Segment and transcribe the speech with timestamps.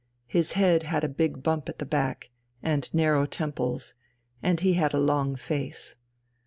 [0.25, 2.31] His head had a big bump at the back
[2.63, 3.93] and narrow temples,
[4.41, 5.95] and he had a long face.